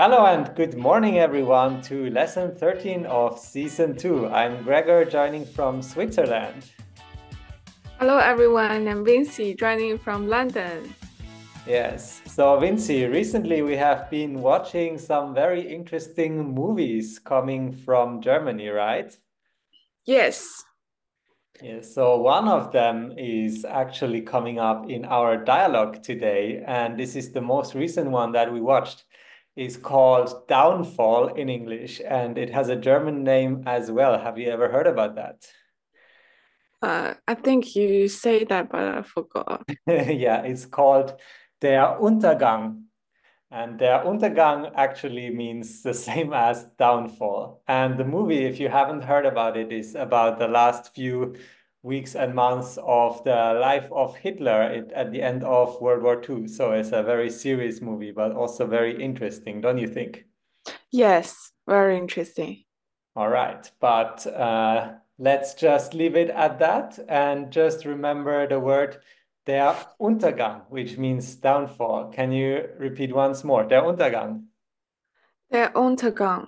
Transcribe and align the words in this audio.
Hello 0.00 0.26
and 0.26 0.54
good 0.54 0.76
morning, 0.76 1.18
everyone, 1.18 1.82
to 1.82 2.08
lesson 2.10 2.54
13 2.54 3.04
of 3.06 3.36
season 3.36 3.96
2. 3.96 4.28
I'm 4.28 4.62
Gregor, 4.62 5.04
joining 5.04 5.44
from 5.44 5.82
Switzerland. 5.82 6.70
Hello, 7.98 8.18
everyone. 8.18 8.86
I'm 8.86 9.04
Vinci, 9.04 9.56
joining 9.56 9.98
from 9.98 10.28
London. 10.28 10.94
Yes. 11.66 12.22
So, 12.26 12.56
Vinci, 12.60 13.06
recently 13.06 13.62
we 13.62 13.74
have 13.74 14.08
been 14.08 14.40
watching 14.40 14.98
some 14.98 15.34
very 15.34 15.62
interesting 15.62 16.54
movies 16.54 17.18
coming 17.18 17.72
from 17.72 18.22
Germany, 18.22 18.68
right? 18.68 19.12
Yes. 20.06 20.62
Yes. 21.60 21.92
So, 21.92 22.18
one 22.18 22.46
of 22.46 22.70
them 22.70 23.14
is 23.18 23.64
actually 23.64 24.20
coming 24.20 24.60
up 24.60 24.88
in 24.88 25.04
our 25.04 25.36
dialogue 25.36 26.04
today, 26.04 26.62
and 26.68 26.96
this 26.96 27.16
is 27.16 27.32
the 27.32 27.42
most 27.42 27.74
recent 27.74 28.12
one 28.12 28.30
that 28.30 28.52
we 28.52 28.60
watched 28.60 29.02
is 29.58 29.76
called 29.76 30.46
Downfall 30.46 31.34
in 31.34 31.48
English, 31.48 32.00
and 32.06 32.38
it 32.38 32.50
has 32.50 32.68
a 32.68 32.76
German 32.76 33.24
name 33.24 33.64
as 33.66 33.90
well. 33.90 34.18
Have 34.18 34.38
you 34.38 34.48
ever 34.50 34.68
heard 34.68 34.86
about 34.86 35.16
that? 35.16 35.46
Uh, 36.80 37.14
I 37.26 37.34
think 37.34 37.74
you 37.74 38.08
say 38.08 38.44
that, 38.44 38.70
but 38.70 38.80
I 38.80 39.02
forgot. 39.02 39.68
yeah, 39.86 40.42
it's 40.42 40.64
called 40.64 41.16
Der 41.60 41.98
Untergang. 42.00 42.84
And 43.50 43.78
Der 43.78 44.04
Untergang 44.04 44.70
actually 44.76 45.30
means 45.30 45.82
the 45.82 45.94
same 45.94 46.32
as 46.32 46.64
downfall. 46.78 47.62
And 47.66 47.98
the 47.98 48.04
movie, 48.04 48.44
if 48.44 48.60
you 48.60 48.68
haven't 48.68 49.02
heard 49.02 49.26
about 49.26 49.56
it, 49.56 49.72
is 49.72 49.96
about 49.96 50.38
the 50.38 50.46
last 50.46 50.94
few 50.94 51.34
weeks 51.82 52.14
and 52.14 52.34
months 52.34 52.78
of 52.82 53.22
the 53.24 53.58
life 53.60 53.88
of 53.92 54.16
Hitler 54.16 54.84
at 54.94 55.12
the 55.12 55.22
end 55.22 55.44
of 55.44 55.80
World 55.80 56.02
War 56.02 56.22
II. 56.28 56.48
So 56.48 56.72
it's 56.72 56.92
a 56.92 57.02
very 57.02 57.30
serious 57.30 57.80
movie, 57.80 58.10
but 58.10 58.32
also 58.32 58.66
very 58.66 59.00
interesting, 59.02 59.60
don't 59.60 59.78
you 59.78 59.88
think? 59.88 60.24
Yes, 60.90 61.52
very 61.66 61.96
interesting. 61.96 62.64
All 63.14 63.28
right, 63.28 63.70
but 63.80 64.26
uh, 64.26 64.92
let's 65.18 65.54
just 65.54 65.94
leave 65.94 66.16
it 66.16 66.30
at 66.30 66.58
that 66.58 66.98
and 67.08 67.50
just 67.50 67.84
remember 67.84 68.46
the 68.46 68.60
word 68.60 68.98
der 69.46 69.74
Untergang, 70.00 70.62
which 70.68 70.98
means 70.98 71.36
downfall. 71.36 72.12
Can 72.12 72.32
you 72.32 72.68
repeat 72.78 73.14
once 73.14 73.44
more? 73.44 73.64
Der 73.64 73.82
Untergang. 73.82 74.44
Der 75.50 75.70
Untergang. 75.74 76.46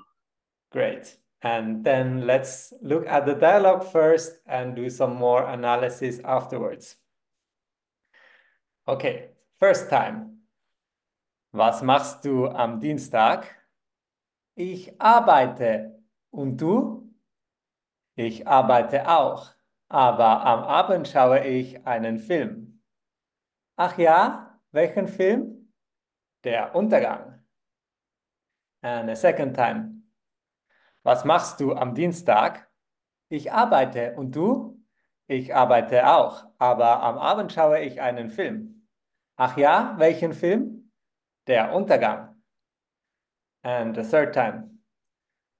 Great. 0.71 1.17
And 1.43 1.85
then 1.85 2.27
let's 2.27 2.75
look 2.83 3.07
at 3.07 3.25
the 3.25 3.35
dialogue 3.35 3.85
first 3.91 4.41
and 4.47 4.77
do 4.77 4.91
some 4.91 5.17
more 5.17 5.45
analysis 5.45 6.21
afterwards. 6.23 6.97
Okay, 8.87 9.31
first 9.59 9.89
time. 9.89 10.43
Was 11.53 11.83
machst 11.83 12.25
du 12.25 12.47
am 12.47 12.79
Dienstag? 12.79 13.47
Ich 14.55 15.01
arbeite. 15.01 15.99
Und 16.31 16.61
du? 16.61 17.11
Ich 18.15 18.47
arbeite 18.47 19.09
auch, 19.09 19.51
aber 19.89 20.45
am 20.45 20.63
Abend 20.65 21.09
schaue 21.09 21.41
ich 21.47 21.87
einen 21.87 22.19
Film. 22.19 22.83
Ach 23.77 23.97
ja, 23.97 24.61
welchen 24.73 25.09
Film? 25.09 25.73
Der 26.45 26.75
Untergang. 26.75 27.43
And 28.83 29.09
a 29.09 29.17
second 29.17 29.55
time. 29.57 30.00
Was 31.03 31.25
machst 31.25 31.61
du 31.61 31.75
am 31.75 31.95
Dienstag? 31.95 32.71
Ich 33.29 33.53
arbeite. 33.53 34.15
Und 34.17 34.37
du? 34.37 34.81
Ich 35.27 35.55
arbeite 35.55 36.09
auch, 36.09 36.45
aber 36.59 37.03
am 37.03 37.17
Abend 37.17 37.53
schaue 37.53 37.79
ich 37.81 38.01
einen 38.01 38.31
Film. 38.31 38.89
Ach 39.37 39.57
ja, 39.57 39.95
welchen 39.99 40.33
Film? 40.33 40.91
Der 41.47 41.73
Untergang. 41.73 42.43
And 43.63 43.97
the 43.97 44.03
third 44.03 44.35
time. 44.35 44.79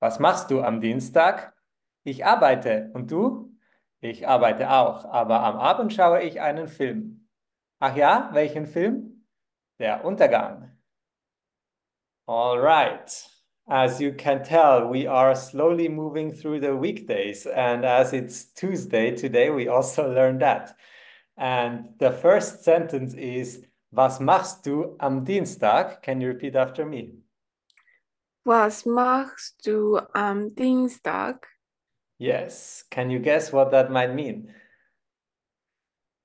Was 0.01 0.19
machst 0.19 0.51
du 0.51 0.61
am 0.61 0.81
Dienstag? 0.81 1.55
Ich 2.03 2.25
arbeite. 2.25 2.91
Und 2.95 3.11
du? 3.11 3.57
Ich 4.01 4.27
arbeite 4.27 4.71
auch, 4.71 5.05
aber 5.05 5.41
am 5.45 5.57
Abend 5.57 5.93
schaue 5.93 6.23
ich 6.23 6.41
einen 6.41 6.67
Film. 6.67 7.29
Ach 7.79 7.95
ja, 7.95 8.31
welchen 8.33 8.67
Film? 8.67 9.27
Der 9.79 10.05
Untergang. 10.05 10.77
All 12.27 12.59
right. 12.59 13.40
As 13.71 14.01
you 14.01 14.13
can 14.13 14.43
tell, 14.43 14.89
we 14.89 15.07
are 15.07 15.33
slowly 15.37 15.89
moving 15.89 16.33
through 16.33 16.59
the 16.59 16.75
weekdays. 16.75 17.47
And 17.47 17.85
as 17.85 18.13
it's 18.13 18.47
Tuesday 18.47 19.15
today, 19.15 19.51
we 19.51 19.69
also 19.69 20.13
learned 20.13 20.43
that. 20.43 20.75
And 21.37 21.91
the 22.01 22.11
first 22.11 22.65
sentence 22.65 23.15
is, 23.15 23.65
Was 23.93 24.19
machst 24.19 24.65
du 24.65 24.97
am 25.01 25.23
Dienstag? 25.23 26.03
Can 26.03 26.21
you 26.21 26.29
repeat 26.29 26.57
after 26.57 26.85
me? 26.85 27.15
Was 28.45 28.85
machst 28.85 29.63
du 29.63 30.01
am 30.17 30.53
Dienstag? 30.53 31.37
Yes. 32.19 32.83
Can 32.91 33.09
you 33.09 33.21
guess 33.21 33.53
what 33.53 33.71
that 33.71 33.89
might 33.93 34.13
mean? 34.13 34.53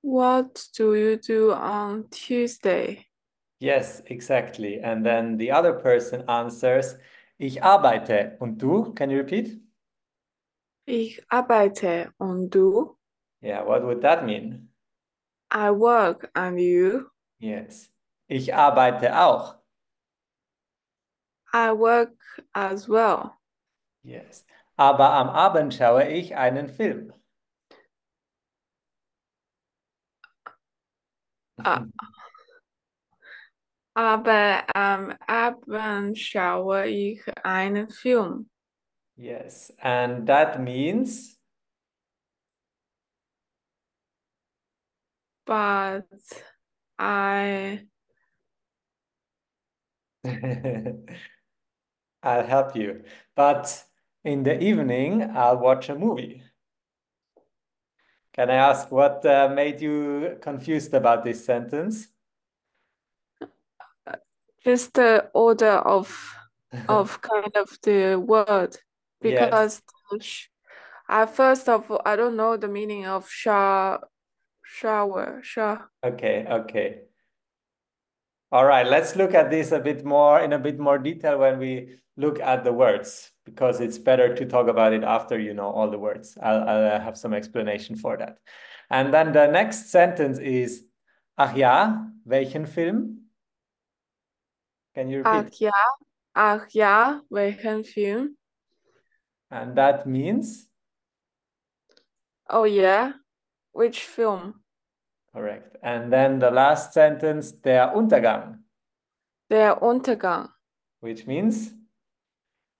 What 0.02 0.66
do 0.76 0.96
you 0.96 1.18
do 1.18 1.54
on 1.54 2.06
Tuesday? 2.10 3.06
Yes, 3.60 4.02
exactly. 4.08 4.80
And 4.80 5.06
then 5.06 5.38
the 5.38 5.52
other 5.52 5.74
person 5.74 6.24
answers, 6.28 6.96
Ich 7.38 7.64
arbeite. 7.64 8.38
Und 8.40 8.62
du? 8.62 8.94
Can 8.94 9.10
you 9.10 9.18
repeat? 9.18 9.62
Ich 10.86 11.22
arbeite. 11.30 12.14
Und 12.18 12.50
du? 12.52 12.98
Yeah, 13.42 13.66
what 13.66 13.84
would 13.84 14.02
that 14.02 14.26
mean? 14.26 14.72
I 15.52 15.70
work. 15.70 16.30
And 16.34 16.60
you? 16.60 17.10
Yes. 17.40 17.92
Ich 18.28 18.54
arbeite 18.54 19.18
auch. 19.20 19.56
I 21.54 21.72
work 21.72 22.16
as 22.54 22.88
well. 22.88 23.32
Yes. 24.04 24.46
Aber 24.78 25.12
am 25.12 25.30
Abend 25.30 25.74
schaue 25.74 26.08
ich 26.08 26.36
einen 26.36 26.70
Film. 26.70 27.14
Ah. 31.58 31.86
Aber 33.96 34.64
am 34.76 35.16
Abend 35.26 36.20
schaue 36.20 36.86
ich 36.86 37.22
einen 37.44 37.88
Film. 37.88 38.50
Yes, 39.16 39.72
and 39.82 40.28
that 40.28 40.60
means. 40.60 41.40
But 45.46 46.04
I. 47.00 47.88
I'll 52.24 52.46
help 52.46 52.76
you. 52.76 53.04
But 53.36 53.86
in 54.26 54.44
the 54.44 54.62
evening, 54.62 55.32
I'll 55.34 55.58
watch 55.58 55.88
a 55.88 55.96
movie. 55.96 56.44
Can 58.34 58.50
I 58.50 58.56
ask 58.56 58.92
what 58.92 59.26
uh, 59.26 59.48
made 59.56 59.80
you 59.80 60.38
confused 60.42 60.94
about 60.94 61.24
this 61.24 61.46
sentence? 61.46 62.10
Just 64.66 64.94
the 64.96 65.30
order 65.34 65.78
of 65.78 66.36
of 66.90 67.22
kind 67.22 67.56
of 67.56 67.78
the 67.84 68.16
word 68.16 68.76
because 69.22 69.82
yes. 70.12 70.48
I 71.08 71.26
first 71.26 71.70
of 71.70 71.90
all 71.90 72.02
I 72.06 72.16
don't 72.16 72.36
know 72.36 72.58
the 72.58 72.68
meaning 72.68 73.06
of 73.06 73.30
shower 73.30 74.02
shower 74.64 75.40
shower. 75.44 75.90
Okay, 76.04 76.46
okay. 76.50 77.02
All 78.52 78.66
right, 78.66 78.88
let's 78.88 79.16
look 79.16 79.34
at 79.34 79.50
this 79.50 79.72
a 79.72 79.80
bit 79.80 80.06
more 80.06 80.40
in 80.40 80.54
a 80.54 80.60
bit 80.60 80.80
more 80.80 80.98
detail 80.98 81.38
when 81.38 81.60
we 81.60 82.00
look 82.18 82.40
at 82.40 82.64
the 82.64 82.74
words 82.74 83.32
because 83.44 83.80
it's 83.82 83.98
better 83.98 84.34
to 84.34 84.46
talk 84.46 84.68
about 84.68 84.94
it 84.94 85.04
after 85.04 85.40
you 85.40 85.54
know 85.54 85.70
all 85.70 85.90
the 85.90 86.00
words. 86.00 86.38
I'll, 86.42 86.64
I'll 86.68 86.96
uh, 86.96 87.00
have 87.00 87.18
some 87.18 87.34
explanation 87.34 87.96
for 87.96 88.18
that. 88.18 88.38
And 88.90 89.14
then 89.14 89.32
the 89.32 89.48
next 89.48 89.90
sentence 89.90 90.40
is 90.40 90.86
Ach 91.38 91.56
ja, 91.56 92.08
welchen 92.24 92.66
Film? 92.66 93.25
Can 94.96 95.10
you 95.10 95.18
repeat? 95.18 95.30
Ach 95.30 95.60
ja, 95.60 95.72
ach 96.34 96.70
ja, 96.74 97.22
welchen 97.30 97.84
Film? 97.84 98.38
And 99.52 99.76
that 99.76 100.08
means? 100.08 100.70
Oh 102.50 102.64
yeah, 102.64 103.12
which 103.74 104.06
film? 104.06 104.64
Correct. 105.34 105.76
And 105.84 106.14
then 106.14 106.40
the 106.40 106.50
last 106.50 106.94
sentence, 106.94 107.52
der 107.52 107.94
Untergang. 107.94 108.60
Der 109.50 109.82
Untergang. 109.82 110.50
Which 111.02 111.28
means? 111.28 111.74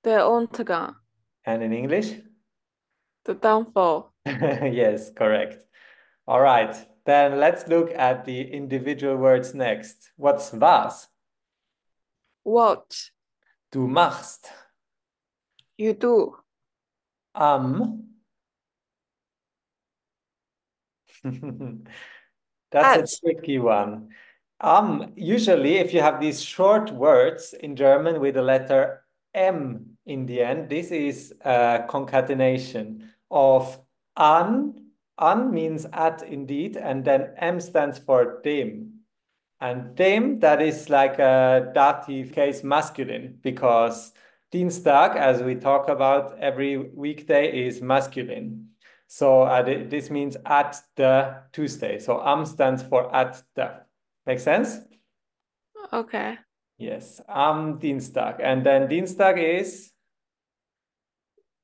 Der 0.06 0.22
Untergang. 0.26 0.96
And 1.46 1.64
in 1.64 1.74
English? 1.74 2.22
The 3.26 3.34
downfall. 3.34 4.14
yes, 4.26 5.12
correct. 5.12 5.66
All 6.28 6.40
right, 6.40 6.74
then 7.06 7.40
let's 7.40 7.68
look 7.68 7.92
at 7.94 8.24
the 8.24 8.42
individual 8.42 9.18
words 9.18 9.54
next. 9.54 10.12
What's 10.16 10.54
was? 10.54 11.08
What? 12.46 13.10
Du 13.72 13.88
machst. 13.88 14.52
You 15.78 15.94
do. 15.94 16.38
Am. 17.34 18.04
That's 22.72 23.00
At. 23.00 23.00
a 23.00 23.08
tricky 23.20 23.58
one. 23.58 24.10
Um, 24.62 25.12
usually, 25.16 25.78
if 25.78 25.92
you 25.92 26.02
have 26.02 26.22
these 26.22 26.40
short 26.40 26.92
words 26.92 27.56
in 27.60 27.76
German 27.76 28.22
with 28.22 28.36
the 28.36 28.44
letter 28.44 29.04
M 29.34 29.98
in 30.06 30.28
the 30.28 30.44
end, 30.44 30.70
this 30.70 30.92
is 30.92 31.34
a 31.42 31.84
concatenation 31.90 33.10
of 33.32 33.76
an. 34.16 34.82
An 35.18 35.52
means 35.52 35.86
at 35.94 36.22
indeed, 36.24 36.78
and 36.78 37.04
then 37.04 37.32
M 37.38 37.60
stands 37.60 37.98
for 37.98 38.42
dem. 38.44 38.95
And 39.66 39.96
dem, 39.96 40.40
that 40.42 40.62
is 40.62 40.92
like 40.92 41.18
a 41.18 41.72
dative 41.74 42.32
case 42.34 42.64
masculine 42.64 43.40
because 43.42 44.14
Dienstag, 44.52 45.18
as 45.18 45.42
we 45.42 45.56
talk 45.56 45.90
about 45.90 46.38
every 46.38 46.78
weekday, 46.78 47.66
is 47.66 47.82
masculine. 47.82 48.68
So 49.08 49.42
uh, 49.42 49.64
this 49.64 50.12
means 50.12 50.38
at 50.46 50.80
the 50.96 51.38
Tuesday. 51.52 51.98
So 51.98 52.22
am 52.24 52.46
stands 52.46 52.84
for 52.84 53.14
at 53.16 53.42
the. 53.56 53.72
Make 54.28 54.40
sense? 54.40 54.82
Okay. 55.92 56.38
Yes, 56.78 57.20
am 57.28 57.80
Dienstag. 57.80 58.36
And 58.42 58.64
then 58.64 58.88
Dienstag 58.88 59.40
is? 59.40 59.92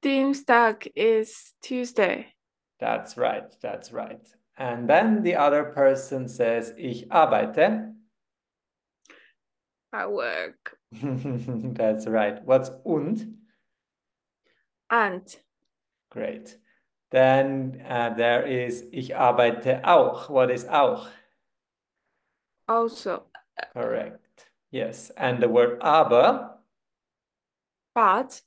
Dienstag 0.01 0.91
is 0.95 1.53
Tuesday. 1.61 2.33
That's 2.79 3.15
right, 3.15 3.45
that's 3.61 3.91
right. 3.91 4.27
And 4.57 4.87
then 4.87 5.23
the 5.23 5.35
other 5.35 5.63
person 5.63 6.27
says, 6.27 6.73
ich 6.77 7.07
arbeite. 7.09 7.93
I 9.93 10.07
work. 10.07 10.77
that's 10.91 12.07
right. 12.07 12.43
What's 12.45 12.71
und? 12.85 13.37
And. 14.89 15.39
Great. 16.09 16.57
Then 17.11 17.81
uh, 17.87 18.13
there 18.15 18.43
is, 18.43 18.85
ich 18.91 19.15
arbeite 19.15 19.81
auch. 19.83 20.29
What 20.29 20.51
is 20.51 20.65
auch? 20.65 21.07
Also. 22.67 23.23
Correct. 23.73 24.47
Yes. 24.71 25.11
And 25.17 25.41
the 25.41 25.49
word 25.49 25.81
aber? 25.81 26.59
But. 27.93 28.41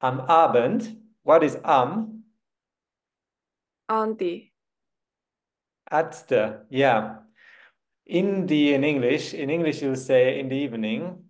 Am 0.00 0.20
Abend. 0.20 0.96
What 1.22 1.42
is 1.42 1.58
am? 1.64 2.24
The. 3.88 4.49
At 5.90 6.28
the. 6.28 6.62
Yeah. 6.70 7.16
In 8.06 8.46
the, 8.46 8.74
in 8.74 8.84
English, 8.84 9.34
in 9.34 9.50
English 9.50 9.82
you'll 9.82 9.96
say 9.96 10.38
in 10.40 10.48
the 10.48 10.56
evening. 10.56 11.24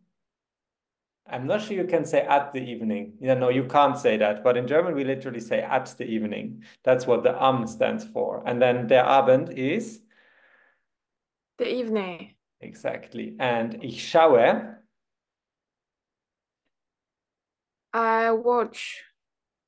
I'm 1.28 1.46
not 1.46 1.62
sure 1.62 1.76
you 1.76 1.84
can 1.84 2.04
say 2.04 2.22
at 2.22 2.52
the 2.52 2.60
evening. 2.60 3.14
Yeah, 3.20 3.34
no, 3.34 3.50
you 3.50 3.64
can't 3.64 3.96
say 3.96 4.16
that. 4.16 4.42
But 4.42 4.56
in 4.56 4.66
German, 4.66 4.94
we 4.94 5.04
literally 5.04 5.40
say 5.40 5.60
at 5.60 5.94
the 5.96 6.04
evening. 6.04 6.64
That's 6.82 7.06
what 7.06 7.22
the 7.22 7.40
am 7.40 7.66
stands 7.68 8.04
for. 8.04 8.42
And 8.44 8.60
then 8.60 8.88
der 8.88 9.04
Abend 9.04 9.50
is? 9.50 10.00
The 11.58 11.72
evening. 11.72 12.34
Exactly. 12.60 13.36
And 13.38 13.82
ich 13.84 14.02
schaue. 14.02 14.76
I 17.92 18.30
watch. 18.32 19.04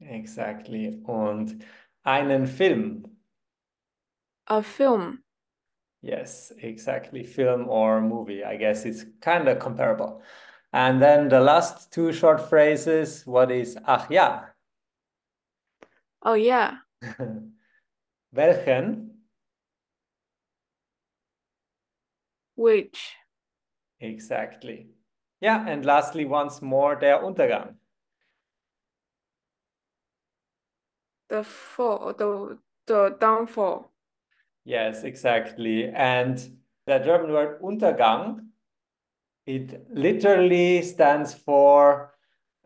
Exactly. 0.00 1.00
Und 1.06 1.62
einen 2.04 2.46
Film. 2.46 3.11
A 4.48 4.62
film. 4.62 5.22
Yes, 6.02 6.52
exactly. 6.58 7.22
Film 7.22 7.68
or 7.68 8.00
movie. 8.00 8.42
I 8.44 8.56
guess 8.56 8.84
it's 8.84 9.04
kind 9.20 9.48
of 9.48 9.60
comparable. 9.60 10.20
And 10.72 11.00
then 11.00 11.28
the 11.28 11.40
last 11.40 11.92
two 11.92 12.12
short 12.12 12.48
phrases, 12.48 13.26
what 13.26 13.50
is 13.50 13.76
ach 13.86 14.10
ja? 14.10 14.46
Oh 16.22 16.34
yeah. 16.34 16.78
Welchen? 18.32 19.10
Which? 22.56 23.16
Exactly. 24.00 24.88
Yeah, 25.40 25.64
and 25.68 25.84
lastly, 25.84 26.24
once 26.24 26.62
more, 26.62 26.96
der 26.96 27.22
Untergang. 27.22 27.74
The 31.28 31.44
fall, 31.44 32.14
the, 32.14 32.58
the 32.86 33.16
downfall. 33.20 33.91
Yes, 34.64 35.02
exactly. 35.02 35.88
And 35.88 36.38
the 36.86 36.98
German 36.98 37.32
word 37.32 37.60
Untergang, 37.62 38.46
it 39.46 39.86
literally 39.92 40.82
stands 40.82 41.34
for 41.34 42.14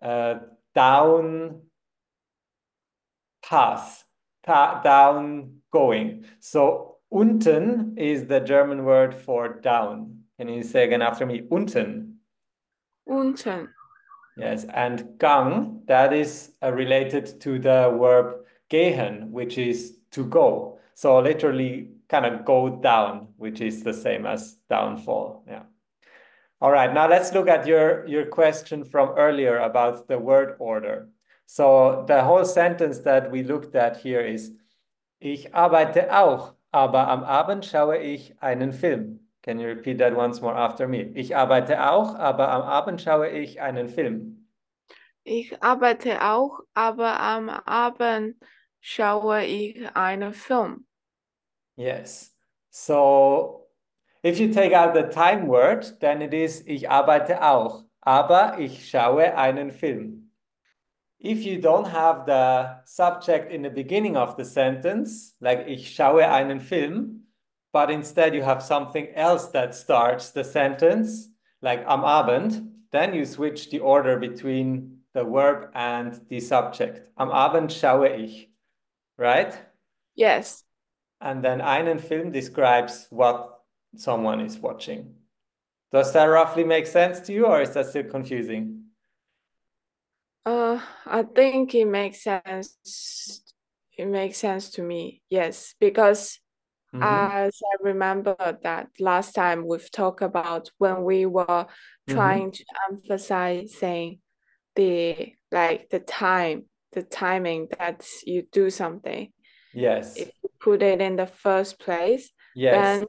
uh, 0.03 0.37
down 0.75 1.63
path, 3.43 4.05
down 4.47 5.57
going. 5.73 6.25
So 6.41 6.97
unten 7.13 7.95
is 7.97 8.27
the 8.27 8.41
German 8.41 8.85
word 8.85 9.15
for 9.15 9.61
down. 9.61 10.21
Can 10.39 10.49
you 10.49 10.63
say 10.63 10.85
again 10.85 11.03
after 11.03 11.25
me? 11.25 11.43
Unten. 11.51 12.17
Unten. 13.09 13.69
Yes, 14.37 14.67
and 14.75 15.19
gang, 15.19 15.81
that 15.87 16.13
is 16.13 16.53
uh, 16.63 16.71
related 16.71 17.41
to 17.41 17.59
the 17.59 17.97
verb 17.99 18.45
gehen, 18.69 19.31
which 19.31 19.57
is 19.57 19.97
to 20.11 20.27
go. 20.27 20.76
So 20.97 21.21
literally 21.21 21.91
kind 22.09 22.25
of 22.25 22.47
go 22.47 22.71
down, 22.71 23.29
which 23.37 23.61
is 23.61 23.83
the 23.83 23.93
same 23.93 24.25
as 24.25 24.57
downfall. 24.71 25.45
Yeah. 25.47 25.65
All 26.59 26.73
right, 26.73 26.93
now 26.93 27.07
let's 27.07 27.35
look 27.35 27.49
at 27.49 27.67
your, 27.67 28.07
your 28.07 28.25
question 28.25 28.83
from 28.83 29.11
earlier 29.11 29.59
about 29.59 30.09
the 30.09 30.19
word 30.19 30.57
order. 30.59 31.11
So 31.45 32.07
the 32.09 32.25
whole 32.25 32.47
sentence 32.47 33.01
that 33.01 33.31
we 33.31 33.43
looked 33.43 33.77
at 33.77 33.99
here 33.99 34.23
is, 34.23 34.53
ich 35.21 35.53
arbeite 35.53 36.09
auch, 36.11 36.55
aber 36.73 37.07
am 37.11 37.25
Abend 37.25 37.67
schaue 37.67 37.99
ich 37.99 38.33
einen 38.41 38.73
Film. 38.73 39.21
Can 39.43 39.61
you 39.61 39.69
repeat 39.69 39.99
that 39.99 40.17
once 40.17 40.41
more 40.41 40.57
after 40.57 40.89
me? 40.89 41.13
Ich 41.15 41.37
arbeite 41.37 41.79
auch, 41.79 42.15
aber 42.15 42.51
am 42.51 42.63
Abend 42.63 43.03
schaue 43.03 43.29
ich 43.29 43.61
einen 43.61 43.91
Film. 43.91 44.47
Ich 45.25 45.63
arbeite 45.63 46.25
auch, 46.25 46.61
aber 46.73 47.21
am 47.21 47.51
Abend 47.51 48.37
schaue 48.81 49.45
ich 49.45 49.89
einen 49.95 50.33
Film. 50.33 50.87
Yes. 51.77 52.33
So 52.71 53.67
if 54.23 54.39
you 54.39 54.53
take 54.53 54.73
out 54.73 54.95
the 54.95 55.05
time 55.05 55.47
word, 55.47 55.99
then 56.01 56.23
it 56.23 56.35
is 56.35 56.63
ich 56.67 56.89
arbeite 56.89 57.43
auch, 57.43 57.85
aber 58.01 58.59
ich 58.59 58.89
schaue 58.89 59.37
einen 59.37 59.71
Film. 59.71 60.31
If 61.19 61.45
you 61.45 61.59
don't 61.59 61.87
have 61.87 62.27
the 62.27 62.83
subject 62.85 63.51
in 63.51 63.63
the 63.63 63.71
beginning 63.71 64.17
of 64.17 64.37
the 64.37 64.45
sentence, 64.45 65.35
like 65.41 65.67
ich 65.67 65.95
schaue 65.95 66.29
einen 66.29 66.61
Film, 66.61 67.23
but 67.73 67.91
instead 67.91 68.35
you 68.35 68.43
have 68.43 68.63
something 68.63 69.09
else 69.15 69.51
that 69.53 69.75
starts 69.75 70.31
the 70.31 70.45
sentence, 70.45 71.31
like 71.63 71.81
am 71.87 72.05
Abend, 72.05 72.71
then 72.93 73.15
you 73.15 73.25
switch 73.25 73.71
the 73.71 73.81
order 73.81 74.19
between 74.19 74.99
the 75.15 75.25
verb 75.25 75.71
and 75.75 76.21
the 76.29 76.41
subject. 76.41 77.01
Am 77.19 77.31
Abend 77.31 77.73
schaue 77.73 78.09
ich, 78.09 78.51
right? 79.19 79.57
Yes. 80.15 80.65
And 81.21 81.43
then 81.43 81.61
einen 81.61 81.99
Film 81.99 82.31
describes 82.31 83.07
what 83.11 83.61
someone 83.97 84.41
is 84.41 84.59
watching. 84.59 85.15
Does 85.93 86.13
that 86.13 86.25
roughly 86.25 86.65
make 86.65 86.87
sense 86.87 87.21
to 87.21 87.33
you 87.33 87.47
or 87.47 87.63
is 87.63 87.71
that 87.71 87.87
still 87.87 88.05
confusing? 88.05 88.83
Uh, 90.45 90.81
I 91.07 91.23
think 91.23 91.75
it 91.75 91.87
makes 91.87 92.23
sense. 92.23 93.43
It 93.97 94.07
makes 94.07 94.39
sense 94.39 94.71
to 94.73 94.83
me. 94.83 95.23
Yes, 95.29 95.75
because 95.81 96.39
mm 96.93 97.01
-hmm. 97.01 97.47
as 97.47 97.61
I 97.63 97.83
remember 97.83 98.37
that 98.63 98.87
last 98.99 99.35
time 99.35 99.65
we've 99.67 99.91
talked 99.91 100.23
about 100.23 100.71
when 100.79 101.05
we 101.05 101.27
were 101.27 101.67
trying 102.07 102.49
mm 102.49 102.53
-hmm. 102.53 102.65
to 102.65 102.93
emphasize 102.93 103.79
saying 103.79 104.21
the 104.75 105.33
like 105.51 105.87
the 105.89 106.01
time, 106.01 106.69
the 106.97 107.03
timing 107.03 107.69
that 107.79 108.07
you 108.25 108.43
do 108.51 108.71
something. 108.71 109.31
Yes. 109.75 110.17
If 110.17 110.31
you 110.43 110.51
put 110.59 110.83
it 110.83 111.03
in 111.03 111.17
the 111.17 111.27
first 111.27 111.79
place, 111.79 112.31
yes. 112.55 112.75
then 112.75 113.07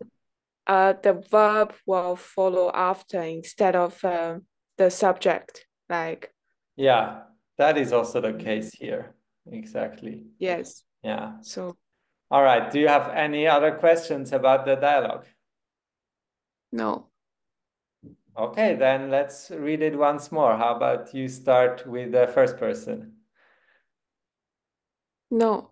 uh, 0.68 0.94
the 1.02 1.14
verb 1.14 1.74
will 1.86 2.18
follow 2.18 2.70
after 2.74 3.22
instead 3.22 3.78
of 3.78 4.04
uh, 4.04 4.40
the 4.78 4.90
subject. 4.92 5.66
Like. 5.90 6.34
Yeah, 6.76 7.22
that 7.58 7.78
is 7.78 7.94
also 7.94 8.20
the 8.20 8.34
case 8.34 8.74
here. 8.74 9.16
Exactly. 9.50 10.26
Yes. 10.38 10.84
Yeah. 11.02 11.40
So. 11.42 11.78
All 12.30 12.44
right. 12.44 12.70
Do 12.70 12.82
you 12.82 12.90
have 12.90 13.10
any 13.16 13.48
other 13.48 13.72
questions 13.72 14.34
about 14.34 14.66
the 14.66 14.76
dialogue? 14.76 15.26
No. 16.74 17.08
Okay, 18.38 18.76
then 18.76 19.10
let's 19.10 19.50
read 19.50 19.82
it 19.82 19.98
once 19.98 20.30
more. 20.30 20.58
How 20.58 20.76
about 20.76 21.14
you 21.14 21.30
start 21.30 21.88
with 21.88 22.12
the 22.12 22.28
first 22.28 22.58
person? 22.58 23.17
No. 25.30 25.72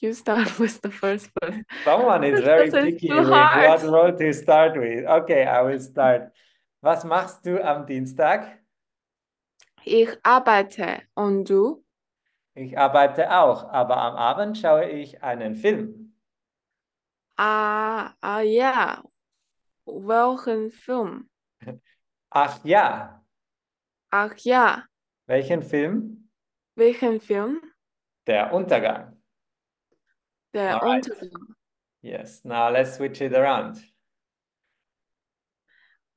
You 0.00 0.14
start 0.14 0.58
with 0.58 0.80
the 0.82 0.90
first 0.90 1.30
one. 1.40 1.64
Someone 1.84 2.24
is 2.24 2.40
very 2.44 2.70
picky 2.70 3.08
with 3.08 3.28
what 3.28 3.82
role 3.84 4.12
to 4.12 4.32
start 4.32 4.76
with. 4.76 5.04
Okay, 5.06 5.44
I 5.46 5.62
will 5.62 5.80
start. 5.80 6.32
Was 6.82 7.04
machst 7.04 7.44
du 7.44 7.62
am 7.62 7.86
Dienstag? 7.86 8.58
Ich 9.84 10.10
arbeite. 10.24 11.02
Und 11.14 11.48
du? 11.48 11.84
Ich 12.54 12.76
arbeite 12.76 13.30
auch, 13.30 13.68
aber 13.70 13.96
am 13.96 14.16
Abend 14.16 14.58
schaue 14.58 14.88
ich 14.88 15.22
einen 15.22 15.54
Film. 15.54 16.14
Ah, 17.36 18.12
ah 18.20 18.40
ja. 18.40 19.02
welchen 19.86 20.70
Film? 20.70 21.30
Ach 22.30 22.64
ja. 22.64 23.24
Ach 24.10 24.36
ja. 24.38 24.84
Welchen 25.26 25.62
Film? 25.62 26.28
Welchen 26.74 27.20
Film? 27.20 27.71
Der 28.26 28.52
Untergang. 28.52 29.20
Der 30.54 30.82
Alright. 30.82 31.10
Untergang. 31.10 31.54
Yes, 32.02 32.44
now 32.44 32.68
let's 32.68 32.96
switch 32.96 33.20
it 33.20 33.34
around. 33.34 33.82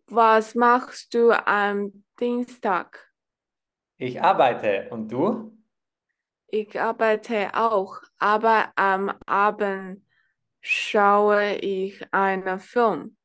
Was 0.08 0.56
machst 0.56 1.14
du 1.14 1.32
am 1.32 2.04
Dienstag? 2.20 3.12
Ich 3.98 4.22
arbeite 4.22 4.88
und 4.92 5.12
du? 5.12 5.58
Ich 6.48 6.80
arbeite 6.80 7.54
auch, 7.54 8.02
aber 8.18 8.72
am 8.76 9.10
Abend 9.26 10.06
schaue 10.62 11.56
ich 11.56 12.02
einen 12.14 12.60
Film. 12.60 13.18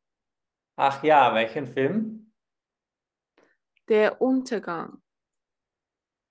Ach 0.77 1.03
ja, 1.03 1.35
welchen 1.35 1.67
Film? 1.67 2.33
Der 3.89 4.21
Untergang. 4.23 5.03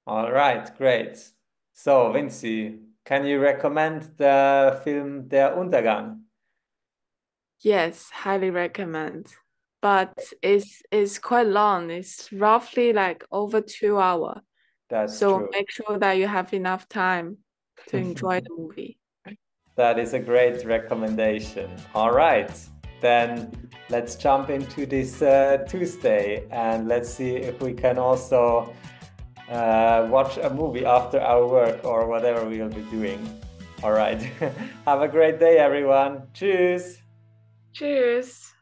All 0.05 0.31
right, 0.31 0.75
great. 0.77 1.33
So, 1.81 2.11
Vinci, 2.11 2.77
can 3.05 3.25
you 3.25 3.39
recommend 3.39 4.03
the 4.17 4.81
film 4.83 5.29
Der 5.29 5.55
Untergang? 5.55 6.23
Yes, 7.61 8.09
highly 8.09 8.49
recommend. 8.49 9.27
But 9.81 10.11
it's 10.41 10.83
it's 10.91 11.19
quite 11.19 11.47
long. 11.47 11.89
It's 11.89 12.33
roughly 12.33 12.91
like 12.91 13.23
over 13.31 13.61
two 13.61 13.97
hours. 13.97 14.41
That's 14.89 15.17
So 15.17 15.37
true. 15.37 15.49
make 15.53 15.71
sure 15.71 15.97
that 15.97 16.17
you 16.17 16.27
have 16.27 16.53
enough 16.53 16.85
time 16.89 17.37
to 17.87 17.95
enjoy 17.95 18.41
the 18.41 18.49
movie. 18.57 18.99
That 19.77 19.97
is 19.99 20.13
a 20.13 20.19
great 20.19 20.65
recommendation. 20.65 21.71
All 21.95 22.11
right, 22.11 22.51
then 22.99 23.53
let's 23.89 24.17
jump 24.17 24.49
into 24.49 24.85
this 24.85 25.21
uh, 25.21 25.63
Tuesday 25.65 26.45
and 26.51 26.89
let's 26.89 27.09
see 27.09 27.37
if 27.37 27.61
we 27.61 27.73
can 27.73 27.97
also 27.97 28.73
uh, 29.49 30.07
watch 30.09 30.37
a 30.37 30.49
movie 30.49 30.85
after 30.85 31.19
our 31.19 31.47
work 31.47 31.83
or 31.83 32.07
whatever 32.07 32.45
we'll 32.45 32.69
be 32.69 32.81
doing. 32.91 33.19
All 33.83 33.91
right, 33.91 34.21
have 34.85 35.01
a 35.01 35.07
great 35.07 35.39
day, 35.39 35.57
everyone. 35.57 36.27
Cheers. 36.33 36.97
Cheers. 37.73 38.53